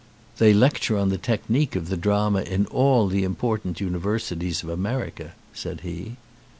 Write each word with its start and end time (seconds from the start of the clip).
"They 0.39 0.51
lecture 0.51 0.97
on 0.97 1.09
the 1.09 1.19
technique 1.19 1.75
of 1.75 1.87
the 1.87 1.95
drama 1.95 2.41
in 2.41 2.65
all 2.65 3.05
the 3.07 3.23
important 3.23 3.79
universities 3.79 4.63
of 4.63 4.69
America," 4.69 5.33
said 5.53 5.81
he. 5.81 6.17